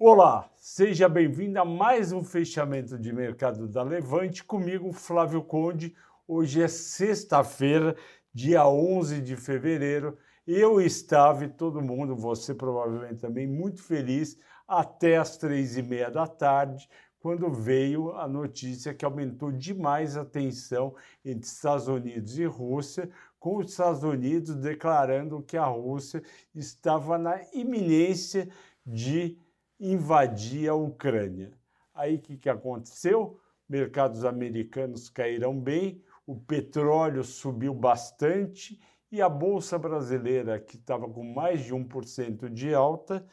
Olá, 0.00 0.48
seja 0.54 1.08
bem-vindo 1.08 1.58
a 1.58 1.64
mais 1.64 2.12
um 2.12 2.22
fechamento 2.22 2.96
de 2.96 3.12
mercado 3.12 3.66
da 3.66 3.82
Levante 3.82 4.44
comigo, 4.44 4.92
Flávio 4.92 5.42
Conde. 5.42 5.92
Hoje 6.24 6.62
é 6.62 6.68
sexta-feira, 6.68 7.96
dia 8.32 8.64
11 8.64 9.20
de 9.20 9.34
fevereiro. 9.34 10.16
Eu 10.46 10.80
estava 10.80 11.46
e 11.46 11.48
todo 11.48 11.82
mundo, 11.82 12.14
você 12.14 12.54
provavelmente 12.54 13.20
também, 13.20 13.48
muito 13.48 13.82
feliz 13.82 14.38
até 14.68 15.16
as 15.16 15.36
três 15.36 15.76
e 15.76 15.82
meia 15.82 16.12
da 16.12 16.28
tarde, 16.28 16.88
quando 17.18 17.50
veio 17.50 18.12
a 18.12 18.28
notícia 18.28 18.94
que 18.94 19.04
aumentou 19.04 19.50
demais 19.50 20.16
a 20.16 20.24
tensão 20.24 20.94
entre 21.24 21.48
Estados 21.48 21.88
Unidos 21.88 22.38
e 22.38 22.44
Rússia, 22.44 23.10
com 23.40 23.56
os 23.56 23.72
Estados 23.72 24.04
Unidos 24.04 24.54
declarando 24.54 25.42
que 25.42 25.56
a 25.56 25.64
Rússia 25.64 26.22
estava 26.54 27.18
na 27.18 27.40
iminência 27.52 28.48
de 28.86 29.36
invadir 29.78 30.68
a 30.68 30.74
Ucrânia. 30.74 31.52
Aí 31.94 32.16
o 32.16 32.20
que, 32.20 32.36
que 32.36 32.48
aconteceu? 32.48 33.40
Mercados 33.68 34.24
americanos 34.24 35.10
caíram 35.10 35.58
bem, 35.58 36.02
o 36.26 36.36
petróleo 36.36 37.22
subiu 37.22 37.74
bastante 37.74 38.80
e 39.10 39.22
a 39.22 39.28
Bolsa 39.28 39.78
Brasileira, 39.78 40.60
que 40.60 40.76
estava 40.76 41.08
com 41.08 41.22
mais 41.22 41.64
de 41.64 41.74
1% 41.74 42.50
de 42.50 42.74
alta, 42.74 43.26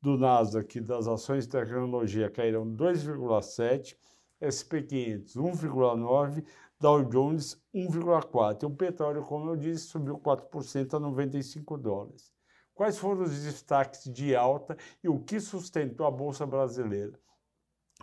do 0.02 0.18
Nasdaq 0.18 0.82
das 0.82 1.08
ações 1.08 1.46
de 1.46 1.52
tecnologia 1.52 2.32
caíram 2.32 2.66
2,7, 2.66 3.96
SP500 4.42 5.36
1,9, 5.36 6.44
Dow 6.80 7.04
Jones 7.06 7.64
1,4. 7.74 8.64
O 8.64 8.72
petróleo, 8.72 9.24
como 9.24 9.52
eu 9.52 9.56
disse, 9.56 9.86
subiu 9.86 10.18
4% 10.18 10.96
a 10.96 11.00
95 11.00 11.78
dólares. 11.78 12.34
Quais 12.74 12.98
foram 12.98 13.22
os 13.22 13.44
destaques 13.44 14.12
de 14.12 14.36
alta 14.36 14.76
e 15.04 15.08
o 15.08 15.20
que 15.20 15.40
sustentou 15.40 16.08
a 16.08 16.12
bolsa 16.12 16.44
brasileira? 16.46 17.24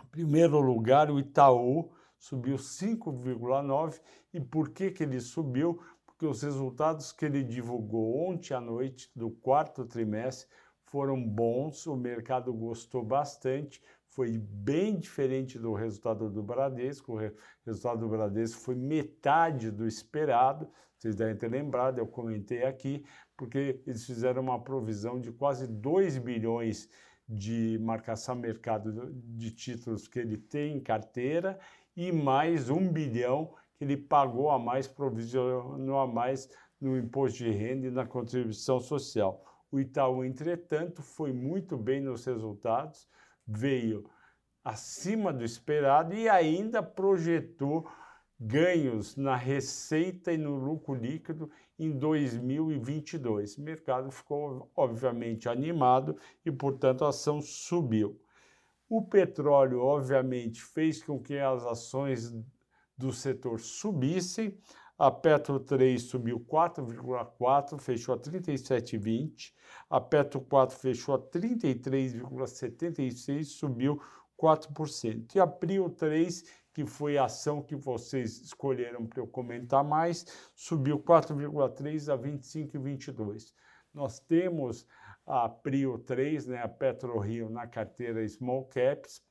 Em 0.01 0.05
primeiro 0.07 0.59
lugar, 0.59 1.11
o 1.11 1.19
Itaú 1.19 1.91
subiu 2.17 2.55
5,9. 2.55 3.99
E 4.33 4.39
por 4.39 4.69
que, 4.69 4.91
que 4.91 5.03
ele 5.03 5.19
subiu? 5.19 5.81
Porque 6.05 6.25
os 6.25 6.41
resultados 6.41 7.11
que 7.11 7.25
ele 7.25 7.43
divulgou 7.43 8.29
ontem 8.29 8.53
à 8.53 8.61
noite 8.61 9.11
do 9.15 9.29
quarto 9.29 9.85
trimestre 9.85 10.47
foram 10.85 11.21
bons, 11.21 11.87
o 11.87 11.95
mercado 11.95 12.53
gostou 12.53 13.03
bastante, 13.03 13.81
foi 14.07 14.37
bem 14.37 14.99
diferente 14.99 15.57
do 15.57 15.73
resultado 15.73 16.29
do 16.29 16.43
Bradesco. 16.43 17.13
O 17.13 17.31
resultado 17.65 17.99
do 18.01 18.09
Bradesco 18.09 18.61
foi 18.61 18.75
metade 18.75 19.71
do 19.71 19.87
esperado. 19.87 20.69
Vocês 20.95 21.15
devem 21.15 21.35
ter 21.35 21.49
lembrado, 21.49 21.97
eu 21.97 22.07
comentei 22.07 22.63
aqui, 22.63 23.03
porque 23.35 23.81
eles 23.85 24.05
fizeram 24.05 24.41
uma 24.41 24.63
provisão 24.63 25.19
de 25.19 25.31
quase 25.31 25.67
2 25.67 26.19
bilhões 26.19 26.87
de 27.27 27.79
marcação 27.81 28.35
mercado 28.35 29.13
de 29.13 29.51
títulos 29.51 30.07
que 30.07 30.19
ele 30.19 30.37
tem 30.37 30.77
em 30.77 30.79
carteira 30.79 31.59
e 31.95 32.11
mais 32.11 32.69
um 32.69 32.91
bilhão 32.91 33.53
que 33.75 33.83
ele 33.83 33.97
pagou 33.97 34.49
a 34.49 34.59
mais, 34.59 34.87
provisionou 34.87 35.99
a 35.99 36.07
mais 36.07 36.49
no 36.79 36.97
imposto 36.97 37.37
de 37.39 37.49
renda 37.49 37.87
e 37.87 37.91
na 37.91 38.05
contribuição 38.05 38.79
social. 38.79 39.43
O 39.71 39.79
Itaú, 39.79 40.23
entretanto, 40.23 41.01
foi 41.01 41.31
muito 41.31 41.77
bem 41.77 42.01
nos 42.01 42.25
resultados, 42.25 43.07
veio 43.47 44.09
acima 44.63 45.33
do 45.33 45.43
esperado 45.43 46.13
e 46.13 46.29
ainda 46.29 46.83
projetou 46.83 47.87
ganhos 48.45 49.15
na 49.15 49.37
receita 49.37 50.33
e 50.33 50.37
no 50.37 50.55
lucro 50.55 50.93
líquido 50.93 51.49
em 51.79 51.91
2022. 51.91 53.57
O 53.57 53.61
mercado 53.61 54.11
ficou, 54.11 54.69
obviamente, 54.75 55.47
animado 55.47 56.17
e, 56.45 56.51
portanto, 56.51 57.05
a 57.05 57.09
ação 57.09 57.41
subiu. 57.41 58.19
O 58.89 59.01
petróleo, 59.01 59.79
obviamente, 59.79 60.61
fez 60.61 61.01
com 61.01 61.17
que 61.19 61.37
as 61.37 61.65
ações 61.65 62.35
do 62.97 63.13
setor 63.13 63.61
subissem. 63.61 64.57
A 64.99 65.09
Petro 65.09 65.57
3 65.59 66.03
subiu 66.03 66.39
4,4, 66.41 67.79
fechou 67.79 68.13
a 68.13 68.17
37,20. 68.17 69.53
A 69.89 70.01
Petro 70.01 70.41
4 70.41 70.77
fechou 70.77 71.15
a 71.15 71.19
33,76, 71.19 73.45
subiu 73.45 74.01
4%. 74.37 75.35
E 75.35 75.39
a 75.39 75.47
Prio 75.47 75.89
3 75.89 76.43
que 76.73 76.85
foi 76.85 77.17
a 77.17 77.25
ação 77.25 77.61
que 77.61 77.75
vocês 77.75 78.41
escolheram 78.41 79.05
para 79.05 79.21
eu 79.21 79.27
comentar 79.27 79.83
mais, 79.83 80.25
subiu 80.55 80.99
4,3 80.99 82.11
a 82.11 82.17
25,22. 82.17 83.53
Nós 83.93 84.19
temos 84.19 84.87
a 85.25 85.47
Prio 85.47 85.99
3, 85.99 86.47
né, 86.47 86.61
a 86.61 86.67
PetroRio 86.67 87.49
na 87.49 87.67
carteira 87.67 88.27
Small 88.27 88.65
Caps, 88.65 89.21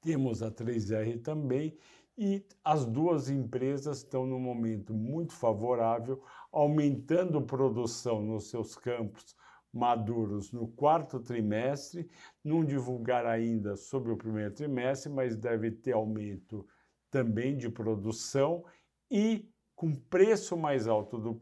temos 0.00 0.42
a 0.42 0.50
3R 0.50 1.20
também, 1.22 1.76
e 2.16 2.46
as 2.64 2.86
duas 2.86 3.28
empresas 3.28 3.98
estão 3.98 4.24
num 4.24 4.40
momento 4.40 4.94
muito 4.94 5.34
favorável, 5.34 6.22
aumentando 6.50 7.42
produção 7.42 8.22
nos 8.22 8.48
seus 8.48 8.76
campos 8.76 9.36
maduros 9.76 10.50
no 10.52 10.66
quarto 10.68 11.20
trimestre, 11.20 12.10
não 12.42 12.64
divulgar 12.64 13.26
ainda 13.26 13.76
sobre 13.76 14.10
o 14.10 14.16
primeiro 14.16 14.54
trimestre, 14.54 15.12
mas 15.12 15.36
deve 15.36 15.70
ter 15.70 15.92
aumento 15.92 16.66
também 17.10 17.56
de 17.56 17.68
produção 17.68 18.64
e 19.10 19.48
com 19.76 19.94
preço 19.94 20.56
mais 20.56 20.88
alto 20.88 21.18
do, 21.18 21.38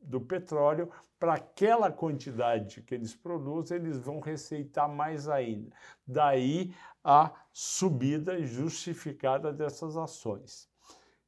do 0.00 0.20
petróleo, 0.20 0.88
para 1.18 1.34
aquela 1.34 1.90
quantidade 1.90 2.80
que 2.82 2.94
eles 2.94 3.14
produzem, 3.14 3.76
eles 3.76 3.98
vão 3.98 4.20
receitar 4.20 4.88
mais 4.88 5.28
ainda. 5.28 5.74
Daí 6.06 6.72
a 7.02 7.32
subida 7.52 8.40
justificada 8.44 9.52
dessas 9.52 9.96
ações. 9.96 10.68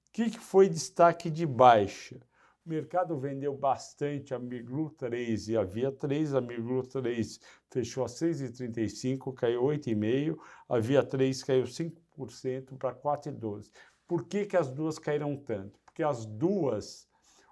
O 0.09 0.13
que, 0.13 0.31
que 0.31 0.39
foi 0.39 0.69
destaque 0.69 1.29
de 1.29 1.45
baixa? 1.45 2.21
O 2.67 2.71
mercado 2.71 3.19
vendeu 3.19 3.55
bastante 3.55 4.33
a 4.33 4.39
Miglu 4.39 4.89
3 4.89 5.49
e 5.49 5.57
a 5.57 5.63
Via 5.63 5.93
3. 5.93 6.35
A 6.35 6.41
Miglu 6.41 6.83
3 6.83 7.39
fechou 7.71 8.05
a 8.05 8.07
6,35, 8.07 9.35
caiu 9.35 9.65
8,5. 9.65 10.39
A 10.67 10.79
Via 10.79 11.03
3 11.03 11.43
caiu 11.43 11.65
5% 11.65 12.79
para 12.79 12.95
4,12. 12.95 13.71
Por 14.09 14.25
que, 14.25 14.47
que 14.47 14.57
as 14.57 14.71
duas 14.71 14.99
caíram 14.99 15.37
tanto? 15.37 15.79
Porque 15.85 16.03
as 16.03 16.25
duas, 16.25 17.07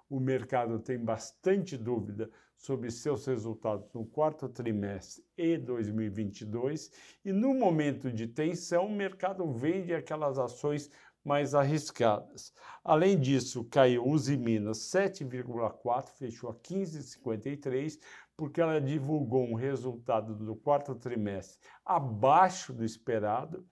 o 0.09 0.19
mercado 0.19 0.79
tem 0.79 0.97
bastante 0.97 1.77
dúvida 1.77 2.27
sobre 2.57 2.89
seus 2.89 3.23
resultados 3.27 3.93
no 3.93 4.07
quarto 4.07 4.49
trimestre 4.49 5.23
e 5.37 5.57
2022. 5.57 6.89
E 7.23 7.31
no 7.31 7.53
momento 7.53 8.11
de 8.11 8.25
tensão, 8.25 8.87
o 8.87 8.91
mercado 8.91 9.51
vende 9.51 9.93
aquelas 9.93 10.39
ações 10.39 10.89
mais 11.23 11.55
arriscadas. 11.55 12.53
Além 12.83 13.19
disso, 13.19 13.63
caiu 13.65 14.05
Uzi 14.07 14.37
Minas 14.37 14.79
7,4, 14.79 16.09
fechou 16.17 16.49
a 16.49 16.55
15,53, 16.55 17.99
porque 18.35 18.59
ela 18.59 18.81
divulgou 18.81 19.43
um 19.43 19.53
resultado 19.53 20.35
do 20.35 20.55
quarto 20.55 20.95
trimestre 20.95 21.59
abaixo 21.85 22.73
do 22.73 22.83
esperado, 22.83 23.65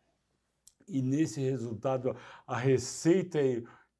e 0.87 1.01
nesse 1.01 1.39
resultado 1.39 2.15
a 2.45 2.57
receita 2.57 3.39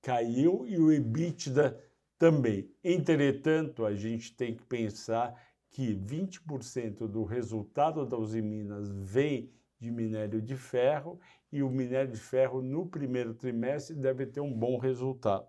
caiu 0.02 0.66
e 0.68 0.78
o 0.78 0.92
EBITDA 0.92 1.80
também. 2.18 2.70
Entretanto, 2.84 3.86
a 3.86 3.96
gente 3.96 4.36
tem 4.36 4.56
que 4.56 4.64
pensar 4.64 5.34
que 5.70 5.96
20% 5.96 7.08
do 7.08 7.24
resultado 7.24 8.06
da 8.06 8.18
Uzi 8.18 8.42
Minas 8.42 8.90
vem 8.90 9.52
de 9.80 9.90
minério 9.90 10.42
de 10.42 10.56
ferro 10.56 11.20
e 11.52 11.62
o 11.62 11.70
minério 11.70 12.12
de 12.12 12.20
ferro 12.20 12.62
no 12.62 12.88
primeiro 12.88 13.34
trimestre 13.34 13.96
deve 13.96 14.26
ter 14.26 14.40
um 14.40 14.54
bom 14.54 14.78
resultado. 14.78 15.48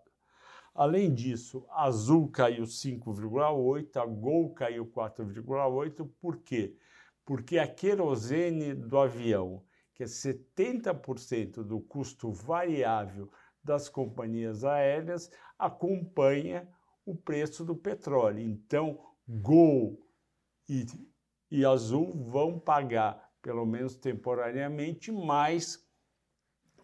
Além 0.75 1.13
disso, 1.13 1.67
Azul 1.71 2.29
caiu 2.29 2.65
5,8, 2.65 3.97
a 3.97 4.07
Gol 4.07 4.55
caiu 4.55 4.87
4,8, 4.87 6.09
por 6.21 6.39
quê? 6.39 6.77
Porque 7.25 7.59
a 7.59 7.69
querosene 7.69 8.75
do 8.75 8.99
avião, 8.99 9.63
que 9.95 10.03
é 10.03 10.07
70% 10.07 11.63
do 11.63 11.81
custo 11.81 12.33
variável 12.33 13.31
das 13.63 13.89
companhias 13.89 14.65
aéreas, 14.65 15.31
acompanha 15.59 16.67
o 17.05 17.15
preço 17.15 17.65
do 17.65 17.77
petróleo. 17.77 18.41
Então, 18.41 18.99
Gol 19.29 20.01
e, 20.69 20.87
e 21.51 21.65
Azul 21.65 22.13
vão 22.25 22.59
pagar, 22.59 23.31
pelo 23.43 23.67
menos 23.67 23.95
temporariamente, 23.97 25.13
mais 25.13 25.87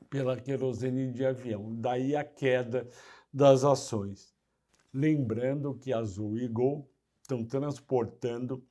pela 0.09 0.41
querosene 0.41 1.13
de 1.13 1.25
avião. 1.25 1.75
Daí 1.75 2.17
a 2.17 2.25
queda 2.25 2.89
das 3.33 3.65
ações. 3.65 4.35
Lembrando 4.93 5.75
que 5.75 5.93
Azul 5.93 6.39
e 6.39 6.49
Gol 6.49 6.91
estão 7.23 7.45
transportando 7.45 8.67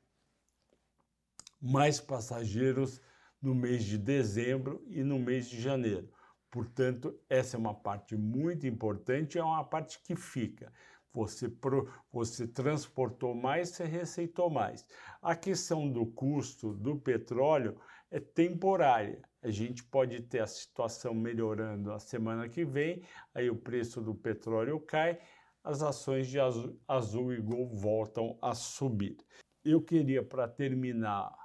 mais 1.62 2.00
passageiros 2.00 3.02
no 3.42 3.54
mês 3.54 3.84
de 3.84 3.98
dezembro 3.98 4.84
e 4.88 5.04
no 5.04 5.20
mês 5.20 5.48
de 5.50 5.62
janeiro. 5.62 6.10
Portanto, 6.50 7.20
essa 7.30 7.56
é 7.56 7.60
uma 7.60 7.74
parte 7.74 8.16
muito 8.16 8.66
importante, 8.66 9.38
é 9.38 9.44
uma 9.44 9.64
parte 9.64 10.00
que 10.02 10.16
fica. 10.16 10.72
Você, 11.14 11.50
pro, 11.50 11.92
você 12.12 12.48
transportou 12.48 13.34
mais, 13.34 13.70
você 13.70 13.86
receitou 13.86 14.50
mais. 14.50 14.86
A 15.22 15.36
questão 15.36 15.92
do 15.92 16.06
custo 16.06 16.74
do 16.74 17.00
petróleo 17.00 17.80
é 18.12 18.20
temporária. 18.20 19.22
A 19.42 19.50
gente 19.50 19.84
pode 19.84 20.22
ter 20.22 20.40
a 20.40 20.48
situação 20.48 21.14
melhorando 21.14 21.92
a 21.92 22.00
semana 22.00 22.48
que 22.50 22.66
vem, 22.66 23.04
aí 23.34 23.50
o 23.50 23.56
preço 23.56 24.02
do 24.02 24.14
petróleo 24.14 24.80
cai, 24.80 25.20
as 25.64 25.82
ações 25.82 26.28
de 26.28 26.40
azul, 26.40 26.80
azul 26.88 27.34
e 27.34 27.42
gol 27.42 27.70
voltam 27.76 28.38
a 28.42 28.54
subir. 28.56 29.18
Eu 29.64 29.82
queria, 29.82 30.24
para 30.24 30.48
terminar 30.48 31.36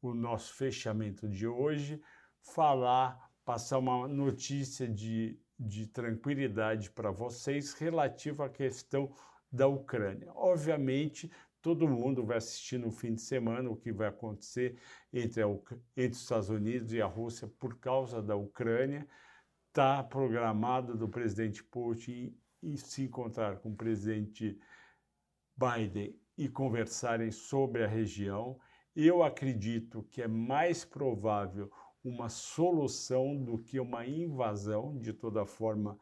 o 0.00 0.14
nosso 0.14 0.54
fechamento 0.54 1.28
de 1.28 1.46
hoje, 1.46 2.00
falar, 2.40 3.30
passar 3.44 3.78
uma 3.78 4.06
notícia 4.06 4.86
de, 4.86 5.40
de 5.58 5.86
tranquilidade 5.86 6.90
para 6.90 7.10
vocês 7.10 7.72
relativa 7.74 8.46
à 8.46 8.48
questão 8.48 9.14
da 9.50 9.68
Ucrânia. 9.68 10.32
Obviamente, 10.34 11.30
todo 11.62 11.88
mundo 11.88 12.24
vai 12.24 12.36
assistir 12.36 12.78
no 12.78 12.90
fim 12.90 13.14
de 13.14 13.22
semana 13.22 13.70
o 13.70 13.76
que 13.76 13.92
vai 13.92 14.08
acontecer 14.08 14.76
entre, 15.12 15.42
a, 15.42 15.46
entre 15.96 16.10
os 16.10 16.20
Estados 16.20 16.50
Unidos 16.50 16.92
e 16.92 17.00
a 17.00 17.06
Rússia 17.06 17.48
por 17.58 17.78
causa 17.78 18.20
da 18.20 18.36
Ucrânia. 18.36 19.08
Está 19.68 20.02
programado 20.02 20.96
do 20.96 21.08
presidente 21.08 21.64
Putin 21.64 22.36
e 22.62 22.76
se 22.76 23.04
encontrar 23.04 23.58
com 23.58 23.70
o 23.70 23.76
presidente 23.76 24.58
Biden 25.56 26.18
e 26.36 26.48
conversarem 26.48 27.30
sobre 27.30 27.84
a 27.84 27.88
região. 27.88 28.58
Eu 28.94 29.22
acredito 29.22 30.02
que 30.10 30.22
é 30.22 30.28
mais 30.28 30.84
provável 30.84 31.70
uma 32.04 32.28
solução 32.28 33.34
do 33.34 33.58
que 33.58 33.80
uma 33.80 34.06
invasão, 34.06 34.98
de 34.98 35.12
toda 35.12 35.46
forma, 35.46 35.98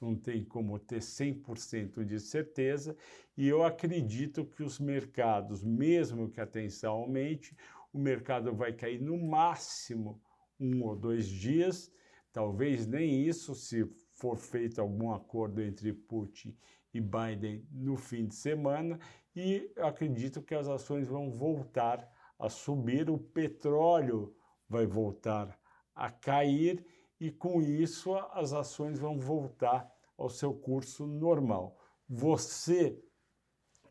não 0.00 0.16
tem 0.16 0.44
como 0.44 0.78
ter 0.78 1.00
100% 1.00 2.04
de 2.04 2.18
certeza, 2.18 2.96
e 3.36 3.46
eu 3.46 3.62
acredito 3.62 4.44
que 4.44 4.62
os 4.62 4.80
mercados, 4.80 5.62
mesmo 5.62 6.30
que 6.30 6.40
a 6.40 6.46
tensão 6.46 6.94
aumente, 6.94 7.56
o 7.92 7.98
mercado 7.98 8.54
vai 8.54 8.72
cair 8.72 9.00
no 9.00 9.16
máximo 9.16 10.20
um 10.58 10.82
ou 10.82 10.96
dois 10.96 11.28
dias, 11.28 11.92
talvez 12.32 12.86
nem 12.86 13.22
isso, 13.22 13.54
se 13.54 13.84
for 14.12 14.36
feito 14.36 14.80
algum 14.80 15.12
acordo 15.12 15.60
entre 15.60 15.92
Putin 15.92 16.56
e 16.94 17.00
Biden 17.00 17.66
no 17.70 17.96
fim 17.96 18.26
de 18.26 18.34
semana, 18.34 18.98
e 19.36 19.70
acredito 19.76 20.42
que 20.42 20.54
as 20.54 20.68
ações 20.68 21.06
vão 21.08 21.30
voltar 21.30 22.10
a 22.38 22.48
subir, 22.48 23.08
o 23.08 23.18
petróleo 23.18 24.34
vai 24.72 24.86
voltar 24.86 25.58
a 25.94 26.10
cair 26.10 26.84
e 27.20 27.30
com 27.30 27.60
isso 27.60 28.14
as 28.32 28.54
ações 28.54 28.98
vão 28.98 29.18
voltar 29.18 29.86
ao 30.16 30.30
seu 30.30 30.54
curso 30.54 31.06
normal. 31.06 31.78
Você, 32.08 32.98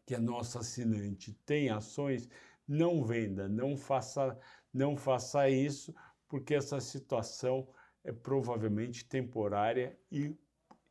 que 0.05 0.15
é 0.15 0.17
nosso 0.17 0.57
assinante, 0.57 1.33
tem 1.45 1.69
ações, 1.69 2.27
não 2.67 3.03
venda, 3.03 3.47
não 3.47 3.77
faça, 3.77 4.37
não 4.73 4.97
faça 4.97 5.47
isso, 5.47 5.93
porque 6.27 6.55
essa 6.55 6.81
situação 6.81 7.67
é 8.03 8.11
provavelmente 8.11 9.05
temporária 9.05 9.95
e 10.11 10.35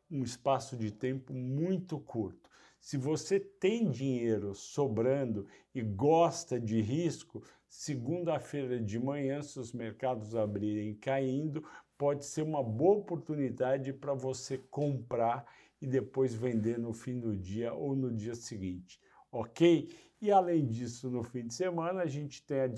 um 0.08 0.22
espaço 0.22 0.76
de 0.76 0.92
tempo 0.92 1.34
muito 1.34 1.98
curto. 1.98 2.48
Se 2.78 2.96
você 2.96 3.40
tem 3.40 3.90
dinheiro 3.90 4.54
sobrando 4.54 5.46
e 5.74 5.82
gosta 5.82 6.58
de 6.60 6.80
risco, 6.80 7.42
segunda-feira 7.70 8.80
de 8.80 8.98
manhã, 8.98 9.40
se 9.40 9.58
os 9.60 9.72
mercados 9.72 10.34
abrirem 10.34 10.92
caindo, 10.96 11.64
pode 11.96 12.26
ser 12.26 12.42
uma 12.42 12.62
boa 12.62 12.98
oportunidade 12.98 13.92
para 13.92 14.12
você 14.12 14.58
comprar 14.58 15.46
e 15.80 15.86
depois 15.86 16.34
vender 16.34 16.78
no 16.78 16.92
fim 16.92 17.18
do 17.18 17.34
dia 17.34 17.72
ou 17.72 17.94
no 17.94 18.10
dia 18.10 18.34
seguinte, 18.34 19.00
ok? 19.30 19.88
E 20.20 20.30
além 20.30 20.66
disso, 20.66 21.08
no 21.08 21.22
fim 21.22 21.46
de 21.46 21.54
semana, 21.54 22.02
a 22.02 22.06
gente 22.06 22.44
tem 22.44 22.60
a, 22.60 22.68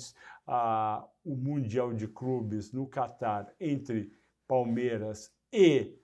a, 0.47 1.09
o 1.25 1.35
Mundial 1.35 1.93
de 1.93 2.07
Clubes 2.07 2.71
no 2.71 2.87
Catar 2.87 3.53
entre 3.59 4.13
Palmeiras 4.47 5.33
e 5.53 5.99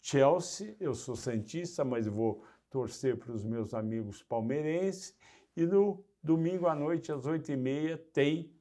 Chelsea. 0.00 0.74
Eu 0.80 0.94
sou 0.94 1.14
Santista, 1.14 1.84
mas 1.84 2.06
vou 2.06 2.42
torcer 2.70 3.16
para 3.18 3.32
os 3.32 3.44
meus 3.44 3.74
amigos 3.74 4.22
palmeirenses. 4.22 5.14
E 5.56 5.64
no 5.64 6.04
domingo 6.22 6.66
à 6.66 6.74
noite, 6.74 7.12
às 7.12 7.26
oito 7.26 7.50
e 7.50 7.56
meia, 7.56 7.96
tem 7.96 8.54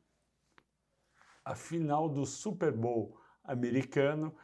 a 1.43 1.55
final 1.55 2.07
do 2.07 2.25
Super 2.25 2.71
Bowl 2.71 3.17
americano 3.43 4.35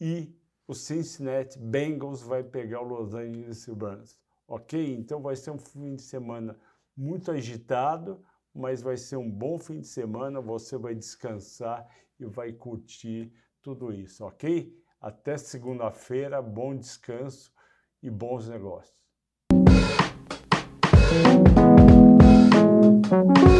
e 0.00 0.34
o 0.66 0.74
Cincinnati 0.74 1.58
Bengals 1.58 2.22
vai 2.22 2.42
pegar 2.42 2.80
o 2.80 2.88
Los 2.88 3.14
Angeles 3.14 3.66
Rams. 3.66 4.18
Ok? 4.48 4.94
Então 4.94 5.20
vai 5.20 5.34
ser 5.34 5.50
um 5.50 5.58
fim 5.58 5.96
de 5.96 6.02
semana 6.02 6.58
muito 6.96 7.30
agitado, 7.30 8.24
mas 8.54 8.82
vai 8.82 8.96
ser 8.96 9.16
um 9.16 9.30
bom 9.30 9.58
fim 9.58 9.80
de 9.80 9.86
semana. 9.86 10.40
Você 10.40 10.76
vai 10.76 10.94
descansar 10.94 11.86
e 12.18 12.24
vai 12.26 12.52
curtir 12.52 13.32
tudo 13.60 13.92
isso, 13.92 14.24
ok? 14.24 14.72
Até 15.00 15.36
segunda-feira, 15.36 16.40
bom 16.40 16.76
descanso 16.76 17.52
e 18.02 18.08
bons 18.08 18.48
negócios. 18.48 18.96
Thank 23.08 23.38
you. 23.38 23.55